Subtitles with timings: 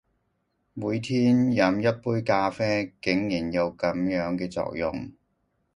[0.73, 5.11] 每天飲一杯咖啡，竟然有噉樣嘅作用！